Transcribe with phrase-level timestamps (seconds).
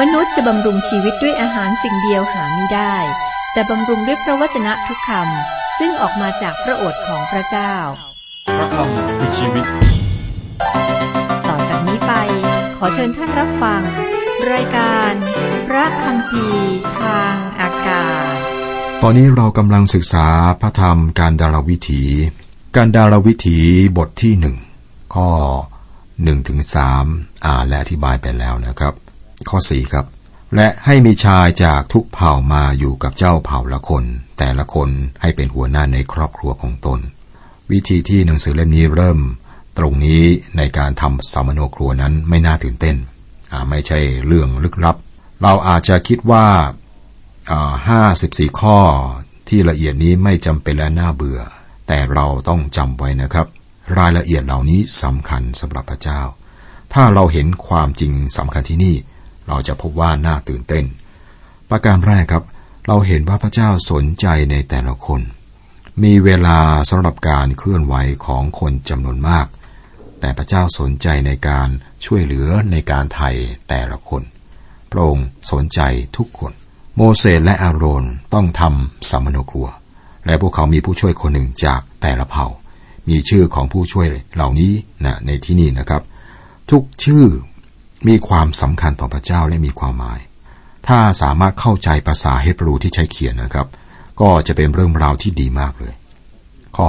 [0.00, 2.96] มนุษย์จะบำรุงชีวิตด้วยอาหารสิ่งเดียวหาไม่ได้
[3.52, 7.74] แต่บำรุงด้วยพระวจนะทุกคำซึ่งออกมาจากพระโอษฐ์ของพระเจ้า
[8.56, 9.64] พระคำคือชีวิต
[11.48, 12.12] ต่อจากนี้ไป
[12.76, 13.82] ขอเชิญท่านรับฟัง
[14.52, 15.12] รายการ
[15.68, 16.46] พระคำพี
[17.00, 18.36] ทางอากาศ
[19.02, 20.26] ตอนนี้เรากำลังศึกษา
[20.60, 22.02] พระธรรมการดารวิถี
[22.76, 23.58] การดารวิถี
[23.96, 24.56] บทที่หนึ่ง
[25.14, 25.28] ข้อ
[26.22, 27.04] หนึ่งถึงสาม
[27.44, 28.94] อ่านและอธิบายไปแล้วนะครับ
[29.48, 30.06] ข้อสี่ครับ
[30.54, 34.04] และให้มีชายจากทุกเผ่ามาอยู่กับเจ้าเผ่าละคน
[34.38, 34.88] แต่ละคน
[35.22, 37.00] ให้เป็นหัวหน้าในครอบครัวของตน
[37.72, 39.18] วิธีที่หนังสือเล่มนี้เริ่ม
[39.78, 40.22] ตรงนี้
[40.56, 42.96] ในการทำสามโนครัวนั้นไม่น่าตื่นเต้น
[43.52, 44.96] อ่าไม่ใช่เรื่องลึกลับ
[45.42, 46.46] เราอาจจะคิดว่า
[47.88, 48.78] ห้าสิบสี่ข้อ
[49.48, 51.40] ที่ละเอียดนี้ไม่จำเป็นและน่าเบื่อ
[51.88, 53.46] แต่เราต้องจำไว้นะครับ
[53.98, 56.20] รายละเอียดเหล่านี้สำคัญสำหรับพระเจ้า
[56.92, 58.96] ถ้าเราเห็นความจริงสำคัญที่นี่
[59.48, 60.84] เราจะพบว่าน่าตื่นเต้น
[61.70, 62.44] ประการแรกครับ
[62.86, 65.20] เราเห็นว่าพระเจ้าสนใจในแต่ละคน
[66.02, 66.58] มีเวลา
[66.90, 67.94] สำหรับการเคลื่อนไหว
[68.26, 69.46] ของคนจำนวนมาก
[70.20, 71.68] แต่พระเจ้าสนใจในการ
[72.04, 73.30] ช่วยเหลือในการไถ่
[73.68, 74.22] แต่ละคน
[74.90, 75.80] พระองค์สนใจ
[76.16, 76.52] ทุกคน
[76.96, 79.68] โมเสสและอาโรนต้องทำสัมมโนครัว
[80.26, 82.46] และพวกเขามีผู้ช่วยคนหนึ่งจากแต่ละเผ่า
[83.08, 84.72] มีชื่อของผู้ช่วยเหล่านี้
[85.04, 86.02] นะในที่นี่นะครับ
[86.70, 87.24] ทุกชื่อ
[88.08, 90.20] มีความสำคัญต่อพระเจ้าและมีความหมาย
[90.88, 93.66] ถ้าสามารถเข้าใจภาษาเฮบรูที่ใช้เขียนนะครับ
[94.20, 95.94] ก็จะเป็นเรื่องราวที่ดีมากเลย
[96.76, 96.86] ข้อ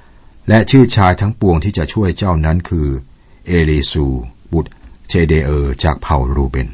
[0.00, 2.88] 5 และชื่อชายทั้งปวงที่จะช่วยเจ้านั้นคือ
[3.46, 4.06] เอลิซู
[4.52, 4.70] บุตร
[5.08, 6.68] เชเดเออร์จากเผ่ารูเบน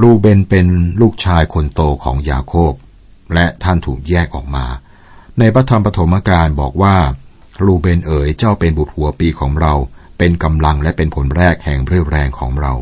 [0.00, 0.66] รูเบนเป็น
[1.00, 2.72] ลูกชายคนโตของยาโคบ
[3.34, 4.66] และท่านถูกแยกออกมา
[5.38, 6.96] ในพระธรรมปฐมกาลบอกว่า
[7.64, 9.74] รูเบนเอ๋ยเจ้าเป็นบุตรหัวปีของเรา
[10.18, 12.72] เป็นกำลังและเป็นผลแรกแห่งเรี่ยวแรงของเรา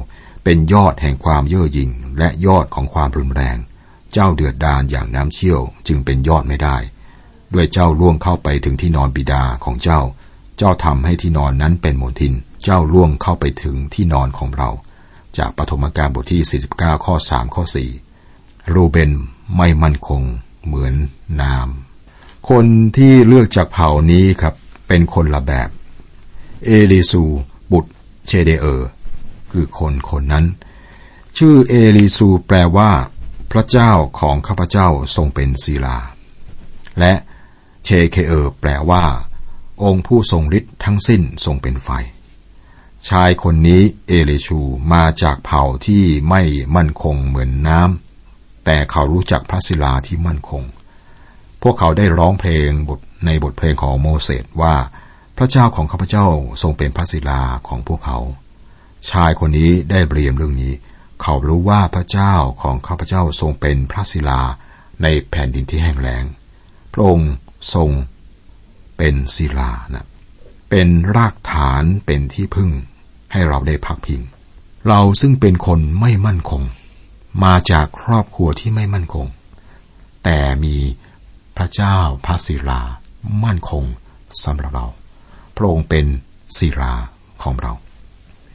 [0.48, 3.56] เป็นยอดแห่งความเย่อหยิ่งและยอดของความรุนแรง
[4.12, 6.76] เจ้าเดือดดานอย่างน้ำเชี่ยวจึงเป็นยอดไม่ได้
[7.54, 10.00] ด้วยเจ้าล่วงเข้าไปถึงที่นอนบิดาของเจ้า
[10.58, 14.70] เจ้าทำให้ที่นอนนั้นเป็นหมนทิน เจ้าล่วงเข้าไปถึงที่นอนของเรา
[15.38, 17.64] จากปฐมกาลบทที่ 49 ข้อ 3 ข้อ
[18.18, 19.10] 4 รูเบน
[19.56, 20.22] ไม่มั่นคง
[20.64, 20.94] เหมือน
[21.40, 21.68] นาม
[22.50, 22.66] คน
[22.96, 24.54] ที่เลือกจากเผ่านี้ครับ
[24.88, 25.68] เป็นคนละแบบ
[26.64, 27.24] เอลิซู
[27.72, 27.90] บุตร
[28.26, 28.88] เชเดเออร์
[29.52, 30.46] คือคนคนนั้น
[31.38, 32.90] ชื่อเอลิซูแปลว่า
[33.52, 35.98] พระเจ้าของข้าพเจ้าทรงเป็นศิลา
[36.98, 37.12] และ
[37.84, 39.04] เชเคเออร์แปลว่า
[39.82, 41.90] องค์ผู้ทรงฤทธิ์ทั้งสิ้นทรงเป็นไฟ
[43.08, 44.60] ชายคนนี้เอลิชู
[44.92, 46.42] มาจากเผ่าที่ไม่
[46.76, 50.62] มั่นคงเหมือนน้ำแต่เขารู้จักพระศิลาที่มั่นคง
[51.62, 54.74] พวกเขาได้ร้องเพลงบทในบทเพลงของโมเสสว่า
[55.36, 56.26] พระเจ้าของข้าพเจ้า
[56.62, 58.18] ทรงเป็นพระศิลาของพวกเขา
[59.10, 60.72] ชายคนนี้ได้เรียนเรื่องนี้
[61.22, 64.40] เขารู้ว่าพระเจ้าของข้าพเจ้าทรงเป็นพระศิลา
[65.02, 66.24] ในแผ่นดินที่แห้งแล้ง
[66.92, 67.32] พระองค์
[67.74, 67.90] ทรง
[68.96, 70.06] เป็นศิลานะ
[70.70, 72.70] เป็นรากฐานเป็นที่พึ่ง
[73.32, 74.20] ให้เราได้พักพิง
[74.88, 76.62] เราซึ่งเป็นคนไม่มั่นคง
[77.44, 79.26] มาจากครอบครัวที่ไม่มั่นคง
[80.24, 80.76] แต่มี
[81.56, 81.96] พระเจ้า
[82.26, 82.80] พระศิลา
[83.44, 83.84] มั่นคง
[84.44, 84.86] สำหรับเรา
[85.56, 86.06] พระองค์เป็น
[86.58, 86.92] ศิลา
[87.42, 87.72] ของเรา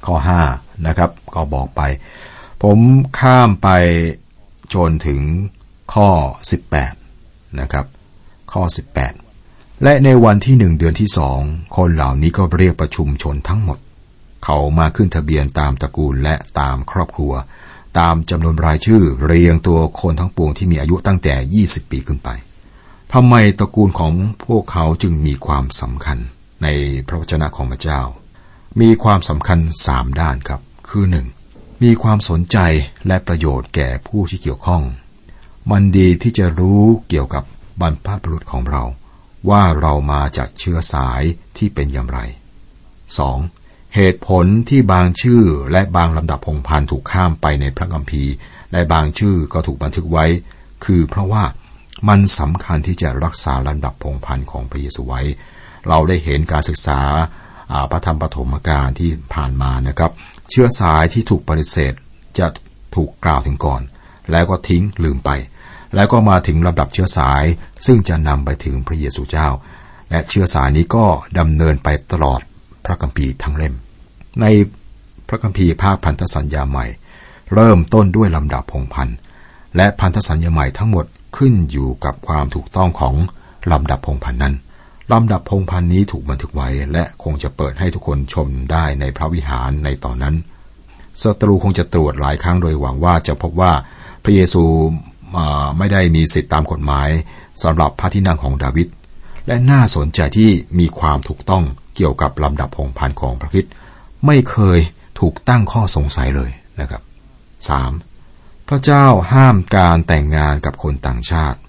[0.06, 0.41] ข้อห้า
[0.88, 1.81] นะครับ ก็บอกไป
[2.63, 2.79] ผม
[3.19, 3.69] ข้ามไป
[4.73, 5.22] จนถึง
[5.94, 6.09] ข้อ
[6.84, 7.85] 18นะครับ
[8.53, 8.63] ข้อ
[9.23, 11.40] 18 และในวันที่หนึ่งเดือนที่สอง
[11.78, 13.79] คนเหล่านี้ก็เรียกประชุมชนทั้งหมด
[14.45, 17.34] เขามาขึ้นทะเบียนตามตระกูลและตามครอบครัว
[18.00, 22.29] ตามจำนวนรายชื่อเรียงตัวคนทั้งปวงที่มีอายุตั้งแต่ 20 ปีขึ้นไป
[23.13, 24.13] ทำไมตระกูลของ
[24.45, 26.17] พวกเขาจึงมีความสำคัญ
[26.63, 26.67] ใน
[27.07, 28.01] พระวจนะของพระเจ้า
[28.79, 31.27] มีความสำคัญสามด้านครับ คือหนึ่ง
[31.83, 32.57] มีความสนใจ
[33.07, 34.83] และประโยชน์แก่ผู้ที่เกี่ยวข้อง
[35.71, 37.43] มันดีที่จะรู้เกี่ยวกับ
[37.81, 38.83] บรรพบุรุษของเรา
[39.49, 41.21] ว่าเรามาจากเชื้อสาย
[41.57, 42.19] ที่เป็นอย่างไร
[43.27, 43.95] 2.
[43.95, 48.34] เหตุผลที่บางชื่อและบางลำดับพงพันถูกข้ามไปในพระคัมภีร์
[48.72, 50.25] และบางชื่อก็ถูกบันทึกไว้
[50.85, 51.43] คือเพราะว่า
[52.07, 55.22] มันสำคัญที่จะรักษาลำดับพงพันของพระเยซูไว้
[55.87, 57.01] เราได้เห็นการศึกษา
[57.91, 60.12] พระธรรมปฐมกาลที่ผ่านมานะครับ
[60.50, 61.94] เชื้อสายที่ถูกปฏิเสธ
[62.38, 62.47] จะ
[62.96, 63.82] ถูกกล่าวถึงก่อน
[64.32, 65.29] แล้วก็ทิ้งลืมไป
[65.96, 67.44] แล้วก็มาถึงลำดับเชื้อสาย
[67.85, 69.50] ซึ่งจะนำไปถึงพระเยซูเจ้า
[70.09, 71.06] และเชื้อสายนี้ก็
[71.40, 72.41] ดำเนินไปตลอด
[72.85, 73.76] พระคัมภีร์ทั้งเล่ม
[74.41, 74.46] ใน
[75.28, 76.85] พระคัมภีร์ภาคพันธสัญญาใหม่
[77.53, 79.18] เริ่มต้นด้วยลำดับพงพันธ์
[79.76, 81.06] และพันธสัญญาใหม่ทั้งหมด
[81.38, 83.16] ขึ้นอยู่กับความถูกต้องของ
[83.72, 84.56] ลำดับพงพันธ์นั้น
[85.11, 90.35] ลำดับพงพันนี้ถูกบันทึกไว้ และคงจะเปิดให้ทุกคนชมได้ในพระวิหารในตอนนั้น
[91.21, 93.73] ศัตรูคงจะตรวจหลายครั้งโดยหวังว่าจะพบว่า
[94.23, 94.63] พระเยซู
[95.77, 97.09] ไม่ได้มีสิทธิตามกฎหมาย
[97.63, 98.87] สำหรับพระที่นั่งของดาวิด
[99.47, 100.49] และน่าสนใจที่
[100.79, 101.63] มีความถูกต้อง
[101.95, 103.65] เกี่ยวกับลำดับพงพันของพระคิด
[104.25, 104.79] ไม่เคย
[105.19, 107.01] ถูกตั้งข้อสงสัยเลยนะครับ
[107.85, 108.67] 3.
[108.67, 111.59] พระเจ้าห้ามการแต่งงานกับคนต่างชาติ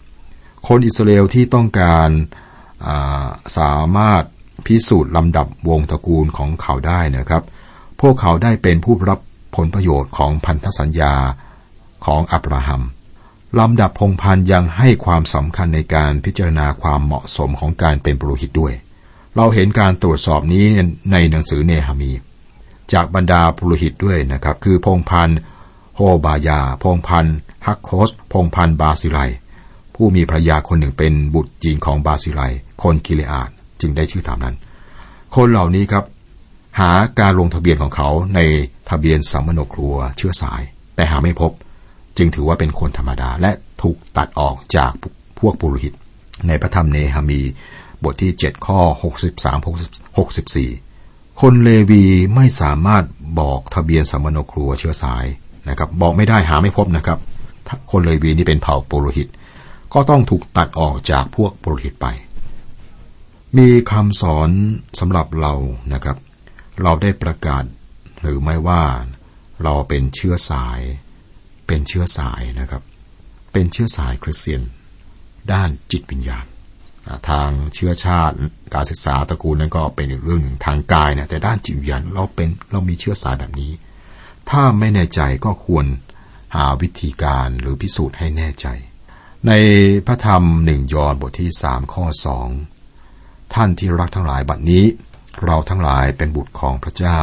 [0.68, 2.08] คนอิสราเอลที่ต้องการ
[3.58, 4.22] สามารถ
[4.66, 7.42] พิสูจน์ลำดับวงตระกูลของเขาได้นะครับ
[8.00, 9.20] พวกเขาได้เป็นผู้รับ
[9.56, 11.14] ผลประโยชน์ของพันธสัญญา
[12.06, 12.82] ของอับราฮัม
[13.58, 18.74] ลำดับพงพันยังให้ความสำคัญในการพิจารณาความเหมาะสมของการเป็นปุโรหิตด้วย
[19.36, 20.64] เราเห็นการตรวจสอบนี้
[21.12, 22.10] ในหนังสือเนหามี
[22.92, 25.30] จากบรรดาปุโรหิตด้วยนะครับ คือพงพัน
[25.96, 27.26] โฮบายา พงพัน
[27.66, 29.18] ฮักโคส พงพันบาซิไล
[30.04, 32.42] ผู้มีภรรยาคนหนึ่งเป็นบุตรจีนของบาซิไล
[32.82, 33.50] คนกิเลอาด
[33.80, 34.56] จึงได้ชื่อตามนั้น
[35.34, 36.04] คนเหล่านี้ครับ
[36.80, 36.90] หา
[37.20, 38.40] การลงทะเบียนของเขาใน
[38.90, 40.62] ทะเบียนสัมมโนครัวเชื้อสาย
[40.94, 41.52] แต่หาไม่พบ
[42.16, 43.50] จึงถือว่าเป็นคนธรรมดาและ
[43.82, 44.92] ถูกตัดออกจาก
[45.38, 45.92] พวกปุโรหิต
[46.48, 47.40] ในพระธรรมเนหามี
[48.04, 48.80] บทที่ 7 ข้อ
[49.32, 52.04] 63 64 คนเลวี
[52.34, 53.04] ไม่สามารถ
[53.40, 55.24] บอกทะเบียนสมโนครัวเชื้อสาย
[55.68, 57.18] นะครับ บอกไม่ได้หาไม่พบนะครับ
[57.90, 59.28] คนเลวีนี่เป็นเผ่าปุโรหิต
[59.92, 62.06] ก็ต้องถูกตัดออกจากพวกปุโรหิตไป
[63.58, 64.50] มีคำสอน
[65.00, 65.54] สำหรับเรา
[65.92, 66.16] นะครับ
[66.82, 67.64] เราได้ประกาศ
[68.20, 68.82] หรือไม่ว่า
[69.62, 70.80] เราเป็นเชื้อสาย
[71.66, 72.82] เป็นเชื้อสายนะครับ
[73.52, 74.62] เป็นเชื้อสายคริสเตียน
[75.52, 76.46] ด้านจิตวิญญาณ
[77.28, 78.36] ทางเชื้อชาติ
[78.74, 83.72] การศึกษาตระกูลนั้นก็เป็นอีกเรื่องหนึ่งทางกายนี่ยแต่ด้านจิตวิญญาณเราเป็นเรามีเชื้อสายแบบนี้
[84.50, 85.86] ถ้าไม่แน่ใจก็ควร
[86.56, 88.66] หาวิธีการหรือพิสูจน์ให้แน่ใจ
[89.48, 89.52] ใน
[90.06, 92.48] พระธรรมหนึ่งยอห์นบทที่สามข้อสอง
[93.54, 94.84] ท่านที่รักทั้งหลายบัดนี้
[95.44, 97.18] เราทั้งหลายเป็นบุตรของพระเจ้า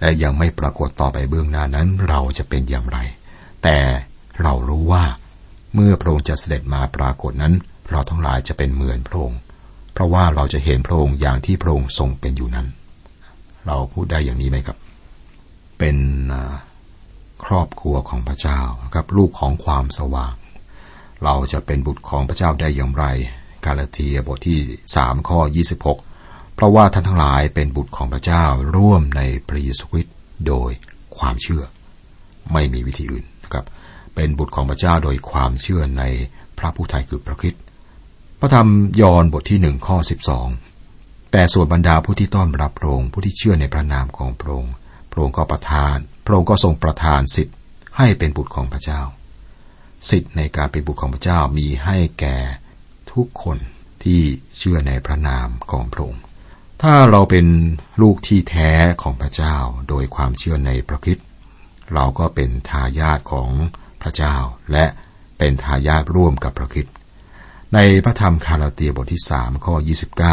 [0.00, 2.98] และยังไม่ปรากฏต่อไปเบื้องหน้านั้นเราจะเป็นอย่างไร
[3.62, 3.78] แต่
[4.40, 5.04] เรารู้ว่า
[5.74, 7.54] เมื่อพระองค์จะเสด็จมาปรากฏนั้น
[7.90, 9.40] เราทั้งหลายจะเป็นเหมือนพระองค์
[9.92, 12.66] เพราะว่าเราจะเห็นพระองค์อย่างที่พระองค์ทรงเป็นอยู่นั้น
[13.66, 14.78] เราพูดได้อย่างนี้ไหมครับ
[15.78, 15.96] เป็น
[17.44, 18.60] ครอบครัวของพระเจ้า
[18.94, 20.34] ครับลูกของความสว่าง
[21.24, 23.04] เราจะเป็นบุตรของพระเจ้าได้อย่างไร
[23.64, 24.60] กาลาเทียบทที่
[24.96, 25.98] สามข้อยี่สิบหก
[26.54, 28.44] เพราะว่าท่านทั้งหลายเป็นบุตรของพระเจ้า
[28.76, 30.14] ร่วมในพระเยซูคริสต์
[30.46, 30.70] โดย
[31.18, 31.62] ความเชื่อ
[32.52, 33.64] ไม่มีวิธีอื่นครับ
[34.14, 36.04] เป็นบุตรของพระเจ้าโดยความเชื่อใน
[36.58, 37.54] พระผู้ไทยคือพระคิด
[38.40, 38.68] พระธรรม
[39.00, 40.48] ยอห์นบทที่หนึ่งข้อสิบสอง
[41.32, 44.72] แต่ส่วนบรรดาผู้ที่ต้อนรับพระองค์ผู้ที่เชื่อในพระนามของพระองค์
[45.10, 47.56] พระองค์ก็ประทาน พระองค์ก็ทรงประทานสิทธิ์
[47.96, 49.00] ให้เป็นบุตรของพระเจ้า
[50.10, 52.36] สิทธิ์ในการเป็นบุตรของพระเจ้ามีให้แก่
[53.12, 53.58] ทุกคน
[54.02, 54.20] ที่
[54.56, 56.22] เชื่อในพระนามของพระองค์
[56.82, 57.46] ถ้าเราเป็น
[58.02, 58.70] ลูกที่แท้
[59.02, 59.56] ของพระเจ้า
[59.88, 61.18] โดยความเชื่อในพระคิด
[61.94, 63.50] เราก็เป็นทายาทของ
[64.02, 64.34] พระเจ้า
[64.72, 64.86] และ
[65.38, 66.86] เป็นทายาทร่วมกับพระคิด
[67.74, 69.74] ในพระธรรมคาราเตียบทที่สามข้อ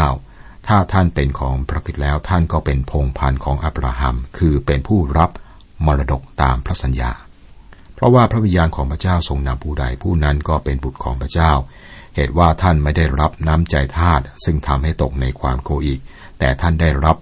[0.06, 5.30] 29 ถ้าท่านเป็นของพระคิดแล้วท่านก็เป็นพงพันธ์ของอับราฮัม คือเป็นผู้รับ
[5.86, 7.10] มรดกตามพระสัญญา
[8.00, 11.52] เพราะว่าพระวิญญาณของพระเจ้าทรงนำผู้ใดผู้นั้นก็เป็นบุตรของพระเจ้า
[12.16, 16.00] เหตุว่าท่านไม่ได้รับน้ำใจทาตซึ่งทำให้ตกในความโกอีก
[16.38, 17.16] แต่ท่านได้รับ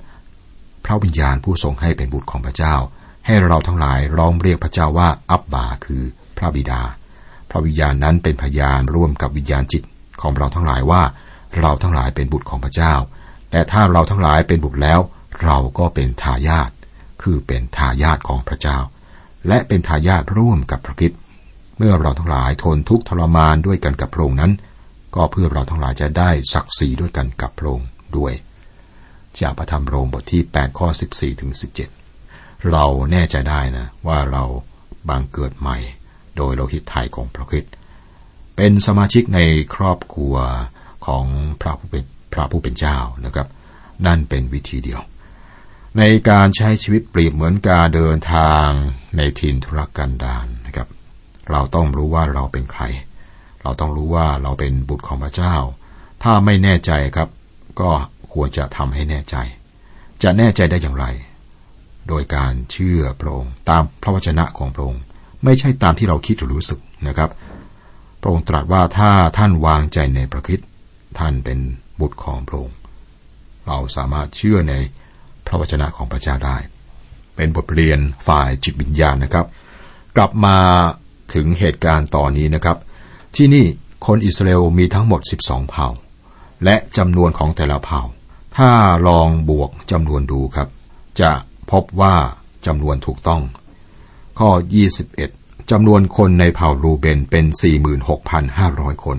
[0.84, 2.74] พระวิญญาณผู้ทรงให้เป็นบุตรของพระเจ้า
[3.26, 6.02] ให้เราทั้งหลายร้องเรียกพระเจ้าว่าอับบาคือ
[6.38, 6.82] พระบิดา
[7.50, 9.82] พระวิญญาณนั้นเป็นพยานร่วมกับวิญญาณจิต
[10.22, 11.02] ของเราทั้งหลายว่า
[11.60, 12.94] เราทั้งหลายเป็นบุตรของพระเจ้า
[13.50, 15.00] แต่ถ้าเราทั้งหลายเป็นบุตรแล้ว
[15.44, 16.70] เราก็เป็นทายาท
[17.22, 18.78] คือเป็นทายาทของพระเจ้า
[19.46, 21.12] และเป็นทายาทร่วมกับพระคิด
[21.76, 24.52] เมื่อเราทั้งหลายทนทุกข์ทรมานด้วยกันกับพระองค์นั้น
[25.14, 28.32] ก็เพื่อเราทั้งหลายจะได้ศักดิ์ศรีด้วยกันกับพระองค์ด้วย
[29.40, 31.52] จากพระธรรมโรมบทที่ 8 ข้อ 14 ถึง
[32.06, 34.44] 17 เราแน่ใจได้นะ ว่าเรา
[35.08, 35.76] บางเกิดใหม่
[36.36, 37.64] โดยโลหิตไทยของพระคิด
[38.56, 39.40] เป็นสมาชิกใน
[39.74, 40.34] ครอบครัว
[41.06, 41.24] ของ
[41.60, 43.48] พระผู้เป็นพระผู้เป็นเจ้านะครับ
[44.06, 45.00] นั่นเป็นวิธีเดียว
[45.98, 48.66] ในการใช้ชีวิตเปรียบเหมือนการเดินทาง
[49.16, 50.88] ในถิ่นทุรกันดารนนะครับ
[51.50, 52.82] เราต้องรู้ว่าเราเป็นใคร
[53.62, 55.56] เราต้องรู้ว่าเราเป็นบุตรของพระเจ้า
[56.22, 57.28] ถ้าไม่แน่ใจครับ
[57.80, 57.90] ก็
[58.32, 59.36] ควรจะทำให้แน่ใจ
[60.22, 61.06] จะแน่ใจได้อย่างไร
[62.08, 65.02] โดยการเชื่อพระองค์ตามพระวจนะของพระองค์
[65.44, 67.30] ไม่ใช่ตามที่เราคิดหรือรู้สึกนะครับ
[68.20, 70.60] พระองค์ตรัสว่าถ้าท่านวางใจในพระคิด
[71.18, 71.58] ท่านเป็น
[72.00, 72.76] บุตรของพระองค์
[73.66, 74.74] เราสามารถเชื่อใน
[75.48, 76.56] พระวจนะของพระเจ้าได้
[77.36, 79.46] เป็นบทเรียนฝ่ายจิตวิญญาณนะครับ
[80.16, 80.56] กลับมา
[81.34, 82.76] ถึงเหตุการณ์ต่อนนี้นะครับ
[83.36, 83.64] ที่นี่
[84.06, 85.88] คนอิสราเอลมีทั้งหมด 12 เผ่า
[86.64, 88.00] และจำนวนของแต่ละเผ่า
[88.56, 88.70] ถ้า
[89.08, 90.68] ลองบวกจำนวนดูครับ
[91.20, 91.32] จะ
[91.70, 92.16] พบว่า
[92.66, 93.42] จำนวนถูกต้อง
[94.38, 94.50] ข้อ
[95.10, 97.44] 21จำนวนคนในเผ่ารูเบนเป็น
[98.24, 99.18] 46,500 คน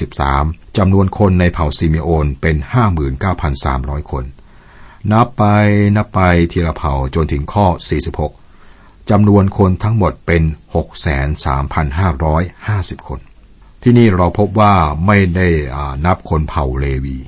[0.00, 2.56] 23จำนวนคนในเผ่าซิเมโอนเป็น
[3.34, 4.24] 59,300 คน
[5.12, 5.44] นับไป
[5.96, 6.20] นับไป
[6.52, 7.66] ทีละเผ่าจนถึงข้อ
[8.38, 10.42] 46จำนวนคนทั้งหมดเป็น
[11.74, 13.20] 63,550 คน
[13.82, 14.74] ที่นี่เราพบว่า
[15.06, 15.48] ไม่ได้
[16.06, 17.18] นับคนเผ่าเลวี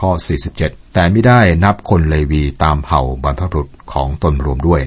[0.00, 0.10] ข้อ
[0.52, 4.82] 47 แต่ไม่ได้นับคนเลวีตามเผ่าบรรพบุรุษของตนรวมด้วย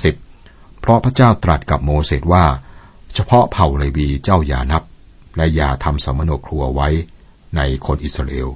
[0.00, 2.44] 48-50 เพราะพระเจ้าตรัสกับโมเสสว่า
[3.14, 4.82] เฉพาะเผ่าเลวีเจ้าอย่านับ
[5.36, 6.88] และอย่าทำสมโนครัวไว้
[7.56, 8.48] ในคนอิสราเอล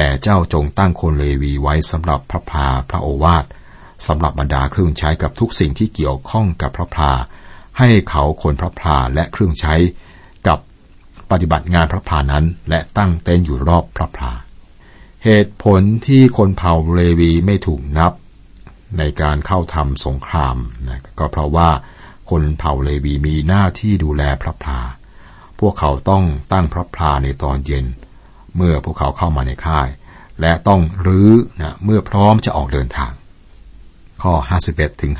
[0.00, 3.44] แต่เจ้าจงตั้งคนเลวีไว้สำหรับพระพาพระโอวาท
[4.06, 7.12] สำหรับบรรดาเครื่องใช้กับทุกสิ่งที่เกี่ยวข้องกับพระพา
[7.78, 9.74] ให้เขาคนพระพาและเครื่องใช้
[10.46, 10.58] กับ
[11.30, 14.32] ปฏิบัติงานพระพานั้น และตั้งเต็นท์อยู่รอบพระพา
[15.24, 18.12] เหตุผลที่คนเผ่าเลวีไม่ถูกนับ
[18.98, 20.56] ในการเข้าทำสงคราม
[20.88, 21.70] นะก็เพราะว่า
[22.30, 24.80] คนเผ่าเลวีมีหน้าที่ดูแลพระพา
[25.58, 27.86] พวกเขาต้องตั้งพระพาในตอนเย็น
[28.58, 29.88] เมื่อพวกเขาเข้ามาในค่าย
[30.40, 33.12] และต้องรื้อนะเมื่อพร้อมจะออกเดินทาง
[34.22, 34.34] ข้อ
[34.68, 35.12] 51ถึง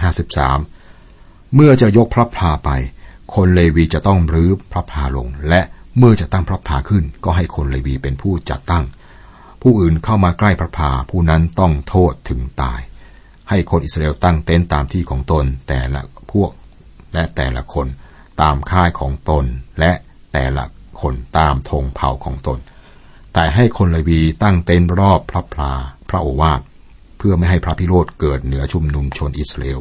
[0.74, 2.70] 53 เมื่อจะยกพระพลาไป
[3.34, 5.60] คนเลวีจะต้องรื้อพระพลาลง และ
[5.98, 8.84] เมื่อจะตั้งพระพลาขึ้น ก็ให้คนเลวีเป็นผู้จัดตั้ง
[9.62, 12.80] ผู้อื่นเข้ามาใกล้พระพลาผู้นั้นต้องโทษถึงตาย
[13.48, 16.00] ให้คนอิสราเอลตั้งเต็นท์ตามที่ของตนแต่ละ
[16.32, 16.50] พวก
[17.14, 17.86] และแต่ละคน
[18.42, 19.44] ตามค่ายของตน
[19.80, 19.92] และ
[20.32, 20.64] แต่ละ
[21.00, 22.58] คนตามธงเผ่าของตน
[23.32, 25.72] แต่ให้คนเลวีตั้งเต็นท์รอบพระพลา
[26.08, 26.60] พระโอวาท
[27.18, 29.80] เพื่อไม่ให้พระพิโรธเกิดเหนือชุมนุมชนอิสราเอล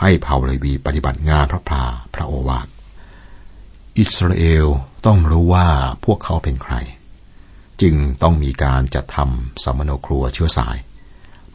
[0.00, 1.84] ให้เผ่าเลวีปฏิบัติงานพระพลา
[2.14, 2.66] พระโอวาท
[3.98, 4.66] อิสราเอล
[5.06, 5.66] ต้องรู้ว่า
[6.04, 6.74] พวกเขาเป็นใคร
[7.82, 10.76] จึงต้องมีการจัดทำสมโนครัวเชื้อสาย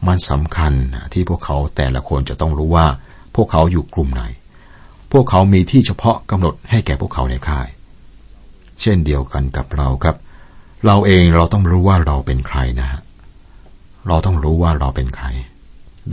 [0.06, 0.72] มันสำคัญ
[1.12, 2.86] ที่พวกเขาแต่ละคนจะต้องรู้ว่า
[3.36, 4.22] พวกเขาอยู่กลุ่มไหน
[5.12, 7.68] พวกเขามีที่เฉพาะกำหนดให้แก่พวกเขาในค่าย
[8.80, 10.16] เช่นเดียวกันกับเราครับ
[10.86, 13.00] เราเองเราต้องรู้ว่าเราเป็นใครนะฮะ
[14.08, 15.26] เราต้องรู้ว่าเราเป็นใคร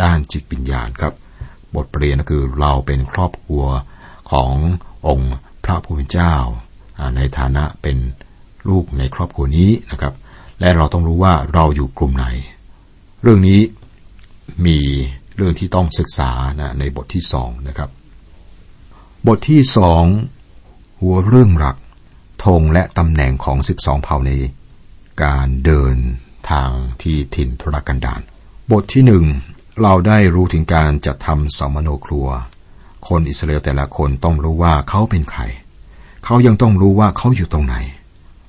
[0.02, 1.14] ด้านจิตวิญญาณครับ
[1.76, 3.64] บทเรียนก็คือเราเป็นครอบครัว
[4.32, 4.52] ของ
[5.08, 6.36] องค์พระผู้เป็นเจ้า
[7.16, 7.98] ในฐานะเป็น
[8.70, 10.14] ลูกในครอบครัวนี้นะครับ
[10.60, 12.26] และเราต้องรู้ว่าเราอยู่กลุ่มไหน
[13.22, 13.62] เรื่องนี้
[14.66, 14.80] มี
[15.36, 17.90] เรื่องที่ต้องศึกษานะในบทที่สองนะครับ
[19.28, 20.06] บทที่สอง
[21.02, 21.78] หัวเรื่องหลัก
[22.46, 24.32] ธงและตำแหน่งของสิบสองเผ่าใน
[25.24, 25.98] การเดิน
[26.52, 26.72] ทาง
[27.02, 28.22] ที่ถิ่นทุรกันดาร
[28.72, 29.26] บทที่หนึ่ง
[29.82, 32.28] เราได้รู้ถึงการจัดทำสมโนครัว
[33.08, 35.42] คนอิสราเอลแต่ละคนต้องรู้ว่าเขาเป็นใคร
[36.26, 37.76] เขายังต้องรู้ว่าเขาอยู่ตรงไหน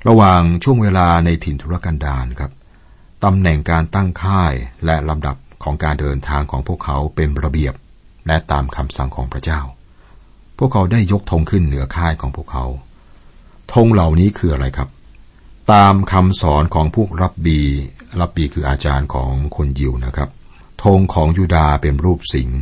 [0.08, 2.52] ระหว่างช่วงเวลาในถิ่นทุรกันดารครับ
[3.24, 7.74] ตำแหน่งการตั้งค่ายและลำดับของการเดินทางของพวกเขาเป็นระเบียบ
[8.26, 9.60] และตามคำสั่งของพระเจ้า
[10.58, 12.64] พวกเขาได้ยกธงขึ้นเหนือค่ายของพวกเขา
[13.72, 14.88] ธงเหล่านี้คืออะไรครับ
[15.72, 17.60] ตามคำสอนของพวกรับบี
[18.20, 20.30] รับบีคืออาจารย์ของคนยิวนะครับ
[20.82, 22.60] ธงของยูดาเป็นรูปสิงห์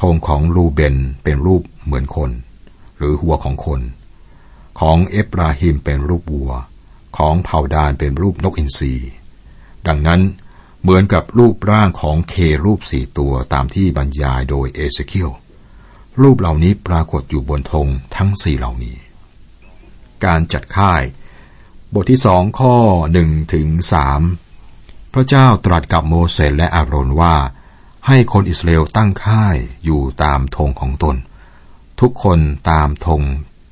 [0.00, 2.30] ธงของรูเบนเป็นรูปเหมือนคน
[2.98, 3.80] หรือหัวของคน
[4.80, 6.52] ของเอฟราอิมเป็นรูปวัว
[7.18, 8.94] ของเผ่าดานเป็นรูปนกอินทรี
[9.86, 10.20] ดังนั้น
[10.82, 12.34] เหมือนกับรูปร่างของเค
[12.64, 15.30] รูบสี่ตัวตามที่บรรยายโดยเอเซเคียล
[16.20, 17.86] รูปเหล่านี้ปรากฏอยู่บนธง
[18.16, 18.96] ทั้งสี่เหล่านี้
[20.24, 21.02] การจัดค่าย
[21.94, 22.74] บทที่สองข้อ
[23.12, 24.20] หนึ่งถึงสาม
[25.12, 27.36] พระเจ้าตรัสกับโมเสสและอาโรนว่า
[28.06, 31.16] ให้คนอิสราเอลตั้งค่ายอยู่ตามธงของตน
[32.00, 32.38] ทุกคน
[32.70, 33.22] ตามธง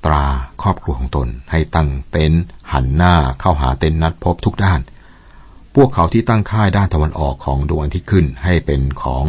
[0.05, 0.27] ตรา
[0.63, 2.43] ครอบครัวของตน ให้ตั้งเต็นท์
[2.73, 4.81] หันหน้าเข้าหาเต็นท์นัดพบทุกด้าน
[5.75, 9.25] พวกเขาที่ตั้งค่ายด้านตะวันออกของดวงอาทิตย์ขึ้นให้เป็นของ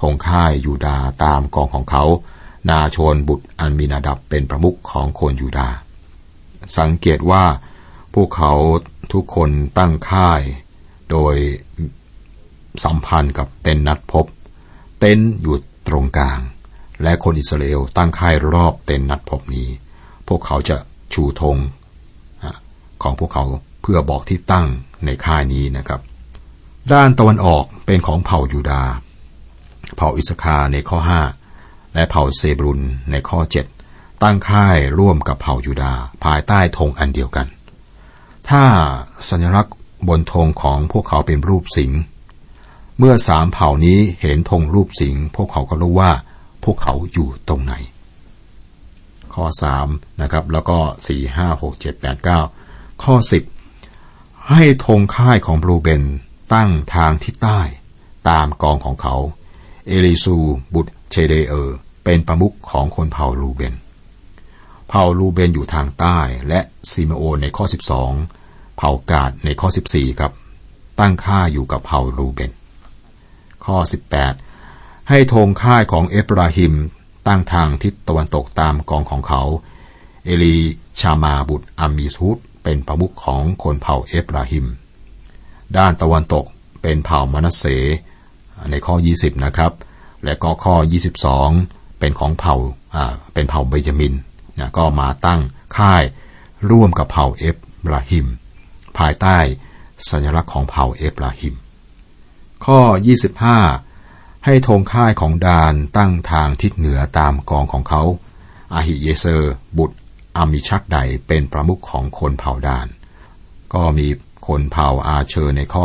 [0.00, 2.04] ธงค่ายยูดาตามกองของเขา
[2.68, 5.68] นาโชนบุตรอันมีนาดับเป็นประมุขของคนยูดา
[6.78, 7.44] สังเกตว่า
[8.14, 8.52] พวกเขา
[9.12, 10.42] ทุกคนตั้งค่าย
[11.10, 11.34] โดย
[12.84, 14.26] สัมพันธ์กับเต็นนัดพบ
[15.00, 15.56] เต็นอยู่
[15.88, 16.40] ตรงกลาง
[17.02, 19.68] และคนอิสราเอลตั้งค่ายรอบเต็นนัดพบนี้
[20.28, 20.76] พวกเขาจะ
[21.12, 21.56] ชูธง
[23.02, 23.44] ของพวกเขา
[23.82, 24.66] เพื่อบอกที่ตั้ง
[25.04, 26.00] ในค่ายนี้นะครับ
[26.92, 28.82] ด้านตะวันออกเป็นของเผ่ายูดา
[29.96, 31.20] เผ่าอิสคาในข้อห้า
[31.94, 33.66] และเผ่าเซบรุนในข้อเจ็ด
[34.22, 35.92] ตั้งค่ายร่วมกับเผ่ายูดา
[36.24, 37.46] ภายใต้ธงอันเดียวกัน
[38.50, 38.66] ถ้า
[39.30, 39.76] สัญลักษณ์
[40.08, 41.92] บนธงของพวกเขาเป็นรูปสิง
[42.98, 46.12] เมื่อสามเผ่านี้เห็นธงรูปสิงพวกเขาก็รู้ว่า
[46.64, 47.74] พวกเขาอยู่ตรงไหน
[49.34, 49.88] ข้อสาม
[50.20, 52.40] นะครับ แล้วก็สี่ห้าหกเจ็ดแปดเก้า
[53.02, 53.42] ข้อสิบ
[54.50, 56.02] ให้ธงค่ายของบรูเบน
[56.54, 57.60] ตั้งทางทิศใต้
[58.28, 59.16] ตามกองของเขา
[59.86, 60.36] เอลิซู
[60.74, 63.74] บุตรเชเดเออร์เป็นประมุขของคนเผ่าลูเบน
[64.88, 66.60] เผ่าลูเบนอยู่ทางใต้และ
[66.92, 68.39] ซิมโอนในข้อ 12
[68.82, 70.32] เผ่ากาดในข้อ 14 ครับ
[71.00, 72.52] ตั้งค่าอยู่กับเผ่าลูเบน
[73.64, 73.76] ข้อ
[74.42, 76.74] 18 ให้ธงค่ายของเอฟราฮิม
[77.26, 79.42] ตั้งทางทิศตะวันตกตามกองของเขา
[80.24, 80.56] เอลี
[81.00, 84.66] ชามาบุตรอามีซุดเป็นประมุขของคนเผ่าเอฟราฮิม
[85.76, 86.44] ด้านตะวันตก
[86.82, 87.66] เป็นเผ่ามนัสเส
[88.70, 89.72] ในข้อ 20 นะครับ
[90.24, 90.74] และก็ข้อ
[91.38, 92.54] 22 เป็นของเผ่า
[93.34, 94.14] เป็นเผ่าเบยามิน
[94.58, 95.40] นะก็มาตั้ง
[95.76, 96.02] ค่าย
[96.70, 97.56] ร่วมกับเผ่าเอฟ
[97.92, 98.26] ราฮิม
[98.98, 99.38] ภายใต้
[100.10, 101.54] สัญลักษณ์ของเผ่าเอฟราฮิม
[102.64, 102.80] ข้อ
[103.58, 108.02] 25 ให้ธงค่ายของดานตั้งทางทิศเหนือตามกองของเขา
[108.74, 109.96] อาหิเยเซอร์ บุตร
[110.36, 112.86] อามิชักใดเป็นประมุขของคนเผ่าดาน
[113.74, 114.08] ก็มี
[114.46, 115.84] คนเผ่าอาเชอร์ในข้อ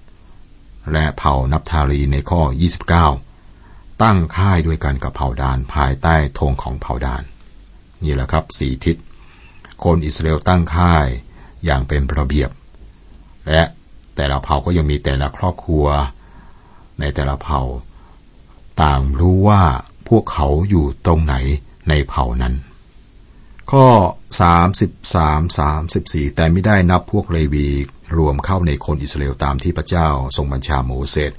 [0.00, 2.42] 27 และเผ่านับทารีในข้อ
[3.22, 7.22] 29 ตั้งค่ายด้วยกันกับเผ่าดานภายใต้ธงของเผ่าดาน
[8.04, 8.96] นี่แหละครับสี่ทิศ
[9.84, 11.06] คนอิสราเอลตั้งค่าย
[11.64, 12.50] อย่างเป็นระเบียบ
[13.50, 13.62] และ
[14.16, 15.86] แต่ละเผ่าก็ยังมีแต่ละครอบครัว
[17.00, 17.60] ในแต่ละเผ่า
[18.82, 19.62] ต่างรู้ว่า
[20.08, 21.34] พวกเขาอยู่ตรงไหน
[21.88, 22.54] ในเผ่านั้น
[23.70, 23.86] ข้อ
[24.70, 27.68] 33 34 แต่ไม่ได้นับพวกเลวี
[28.18, 31.32] รวมเข้าในคนอิสราเอลตามที่พระเจ้าทรงบัญชาโมเสส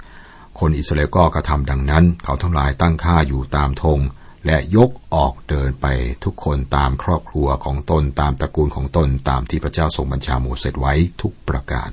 [0.60, 4.00] คนอิสราเอลก็กระทำดังนั้น เขาทั้งหลายตั้งค่าอยู่ตามธง
[4.46, 5.86] และยกออกเดินไป
[6.24, 11.90] ทุกคนตามครอบครัวของตนตามตระกูลของตนตามที่พระเจ้าทรงบัญชาโมเสสไว้ทุกประการ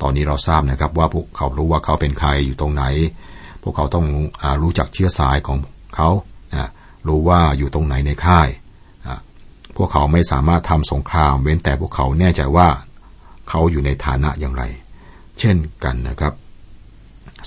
[0.00, 2.84] ตอนนี้เราทราบนะครับว่าพวกเขารู้ว่าเขาเป็นใครอยู่ตรงไหน
[3.62, 4.06] พวกเขาต้อง
[4.42, 5.58] อรู้จักเชื้อสายของ
[5.96, 6.08] เขา
[7.08, 8.48] รู้ว่าอยู่ตรงไหนในค่าย
[9.76, 12.68] พวกเขาไม่สามารถทำสงคราม เว้นแต่พวกเขาแน่ใจว่า
[13.48, 14.64] เขาอยู่ในฐานะอย่างไร
[15.38, 16.34] เช่นกันนะครับ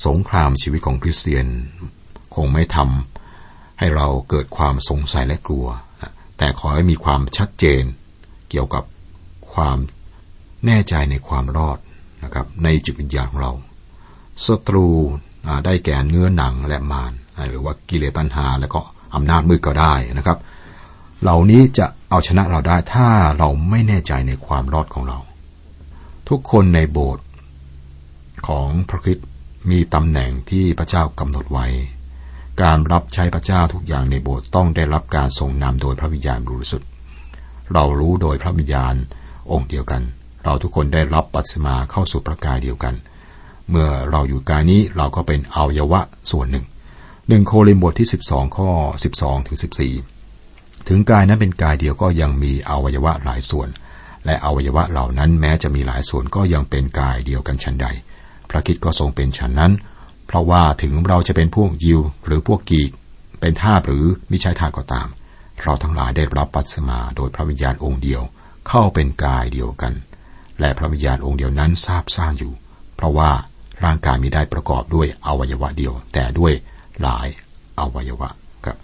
[0.08, 1.48] สงครามชีวิตของคริสเตียน
[2.36, 3.13] คงไม่ทำ
[3.80, 5.68] ให้เราเกิดความสงสัยและกลัว
[6.38, 7.84] แต่ขอให้มีความชัดเจน
[8.50, 8.84] เกี่ยวกับ
[9.54, 9.78] ความ
[10.66, 11.78] แน่ใจในความรอด
[12.24, 13.54] นะครับในจิตวิญญาณของเรา
[14.46, 14.88] ศัตรู
[15.66, 17.14] ได้แก่เนื้อหนังและมาร
[17.50, 18.82] หรือว่ากิเลสตัณหา และก็
[19.16, 20.38] อำนาจมืดก็ได้นะครับ
[21.22, 23.08] เหล่านี้จะเอาชนะเราได้ถ้า
[23.38, 25.20] เราไม่แน่ใจในความรอดของเรา
[26.30, 27.26] ทุกคนในโบสถ์
[28.48, 29.18] ของพระคิด
[29.70, 31.68] มีตำแหน่งที่พระเจ้ากำหนดไว้
[32.62, 36.88] การรับใช้พระเจ้าทุกอย่างในโบสถ์ต้องได้รับการทรงนำโดยพระวิญญาณบริสุทธิ์
[37.74, 38.96] เรารู้โดยพระวิญญาณ
[39.52, 40.02] องค์เดียวกัน
[40.44, 42.96] เราทุกคนได้รับปัสมาเข้าสู่ประกายเดียวกัน
[43.70, 46.66] เมื่อเราอยู่กายนี้เราก็เป็นอวัยวะส่วนหนึ่ง
[47.30, 48.70] หนึ่งโคริมบทที่ 12 ข้อ
[49.12, 49.58] 12 ถึง
[50.22, 53.70] 14 ถึงกายนั้นเป็นกายเดียวก็ยังมีอวัยวะหลายส่วน
[54.26, 57.88] และอวัยวะเหล่านั้นแม้จะมีหลายส่วนก็ยังเป็นกายเดียวกันฉันใด
[58.50, 59.72] พระคิดก็ทรงเป็นฉันนั้น
[60.28, 62.92] เพราะว่าถึงเราจะเป็นพวกยิวหรือพวกกีก
[63.40, 65.08] เป็นทาสหรือมิใช่ทาสก็ตาม
[65.62, 68.22] เราทั้งหลายได้รับปัสมาโดยพระวิญญาณองค์เดียว
[68.68, 69.94] เข้าเป็นกายเดียวกัน
[70.60, 72.54] และพระวิญญาณองค์เดียวนั้นทราบซ่านอยู่
[72.96, 73.32] เพราะว่า
[73.84, 76.54] ร่างกายมีได้ประกอบด้วยอวัยวะเดียว แต่ด้วย
[77.02, 77.28] หลาย
[77.80, 78.30] อวัยวะ
[78.66, 78.78] ครับ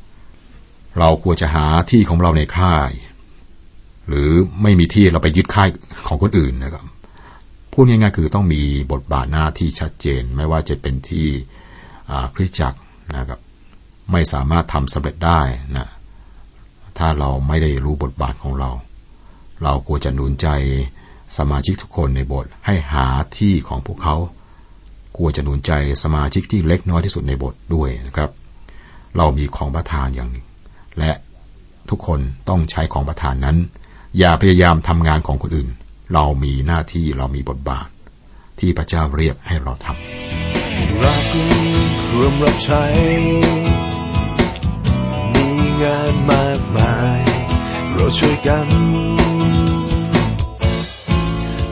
[0.97, 2.91] เราควรจะหาที่ของเราในค่าย
[4.07, 4.29] หรือ
[4.61, 5.69] ไม่มีที่เราไปยึดค่าย
[6.07, 6.85] ของคนอื่นนะครับ
[7.81, 11.27] พูดง่ายๆ คือต้องมีบทบาทหน้าที่ชัดเจน ไม่ว่าจะเป็นที่
[12.35, 12.79] คริสจักร
[13.17, 13.39] นะครับ
[14.11, 15.41] ไม่สามารถทำสำเร็จได้
[15.77, 15.87] นะ
[16.97, 18.71] ถ้าเราไม่ได้รู้บทบาทของเรา
[19.63, 20.47] เราควรจะหนุนใจ
[21.37, 23.05] สมาชิกทุกคนในโบสถ์ให้หา
[23.37, 24.15] ที่ของพวกเขา
[25.17, 25.71] ควรจะหนุนใจ
[26.03, 28.29] สมาชิกที่เล็กน้อยที่สุดในโบสถ์ด้วยนะครับ
[29.17, 30.29] เรามีของประทานอย่าง
[30.97, 31.11] และ
[31.89, 33.57] ทุกคนต้องใช้ของประทานนั้น
[34.17, 35.69] อย่าพยายามทำงานของคนอื่น
[36.13, 37.89] เรามีหน้าที่เรามีบทบาท
[38.59, 41.25] ที่พระเจ้าเรียกให้เราทำรัก
[42.13, 42.83] รวมรับใช้
[45.33, 45.47] มี
[45.81, 47.21] งานมากมาย
[47.93, 48.67] เราช่วยกัน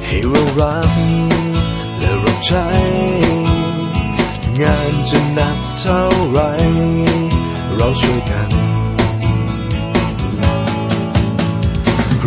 [0.06, 0.92] ให้เรารัก
[2.00, 2.68] และรับใช้
[4.62, 6.40] งานจะหนักเท่าไร
[7.76, 8.50] เราช่วยกัน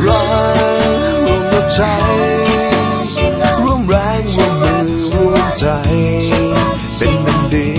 [0.07, 0.23] รั
[0.79, 0.79] ก
[1.74, 1.80] ใจ
[3.62, 5.66] ร่วมแรงร่วมมือร่วมใจ
[6.96, 7.70] เป็นหนึ่งเดี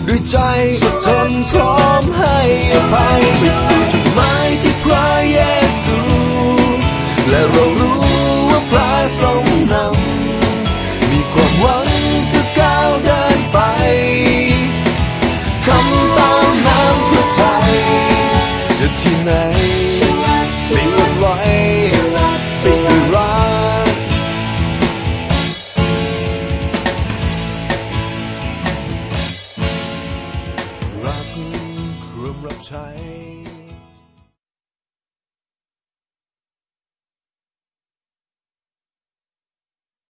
[0.06, 0.36] ด้วยใจ
[0.82, 2.38] อดทนพร้อมให้
[2.72, 3.71] อภัย